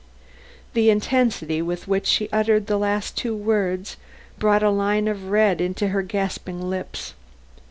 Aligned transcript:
The 0.73 0.89
intensity 0.89 1.61
with 1.61 1.87
which 1.87 2.07
she 2.07 2.27
uttered 2.31 2.65
the 2.65 2.79
last 2.79 3.15
two 3.15 3.35
words 3.35 3.97
brought 4.39 4.63
a 4.63 4.71
line 4.71 5.07
of 5.07 5.29
red 5.29 5.61
into 5.61 5.89
her 5.89 6.01
gasping 6.01 6.59
lips. 6.59 7.13